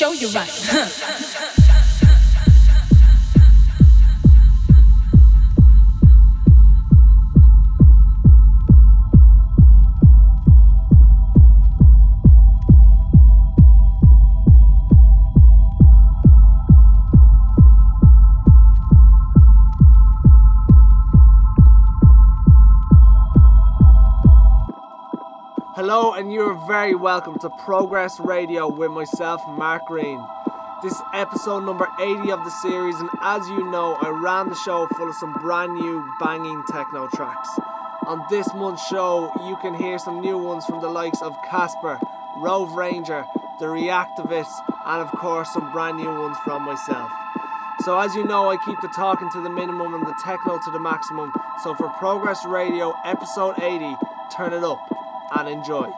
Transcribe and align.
show 0.00 0.12
you 0.12 0.28
right. 0.28 0.48
Huh. 0.50 1.66
very 26.70 26.94
welcome 26.94 27.36
to 27.36 27.50
Progress 27.50 28.20
Radio 28.20 28.68
with 28.68 28.92
myself, 28.92 29.42
Mark 29.48 29.86
Green. 29.86 30.24
This 30.84 30.92
is 30.92 31.02
episode 31.12 31.64
number 31.64 31.88
80 31.98 32.30
of 32.30 32.44
the 32.44 32.50
series, 32.62 32.94
and 32.94 33.10
as 33.22 33.42
you 33.48 33.68
know, 33.72 33.98
I 34.00 34.10
ran 34.10 34.48
the 34.48 34.54
show 34.54 34.86
full 34.86 35.08
of 35.08 35.16
some 35.16 35.32
brand 35.42 35.74
new 35.74 36.08
banging 36.20 36.62
techno 36.70 37.08
tracks. 37.08 37.48
On 38.06 38.24
this 38.30 38.46
month's 38.54 38.86
show, 38.86 39.32
you 39.48 39.56
can 39.56 39.74
hear 39.74 39.98
some 39.98 40.20
new 40.20 40.38
ones 40.38 40.64
from 40.64 40.80
the 40.80 40.88
likes 40.88 41.20
of 41.22 41.34
Casper, 41.50 41.98
Rove 42.36 42.72
Ranger, 42.74 43.26
The 43.58 43.66
Reactivists, 43.66 44.54
and 44.86 45.02
of 45.02 45.10
course, 45.18 45.52
some 45.52 45.72
brand 45.72 45.96
new 45.96 46.20
ones 46.20 46.36
from 46.44 46.62
myself. 46.62 47.10
So, 47.80 47.98
as 47.98 48.14
you 48.14 48.24
know, 48.24 48.48
I 48.48 48.56
keep 48.64 48.80
the 48.80 48.92
talking 48.94 49.28
to 49.32 49.42
the 49.42 49.50
minimum 49.50 49.94
and 49.94 50.06
the 50.06 50.14
techno 50.24 50.60
to 50.64 50.70
the 50.70 50.78
maximum. 50.78 51.32
So, 51.64 51.74
for 51.74 51.88
Progress 51.98 52.44
Radio 52.46 52.94
episode 53.04 53.58
80, 53.60 53.96
turn 54.30 54.52
it 54.52 54.62
up 54.62 54.78
and 55.36 55.48
enjoy. 55.48 55.90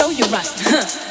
show 0.00 0.08
you 0.08 0.24
huh 0.32 1.06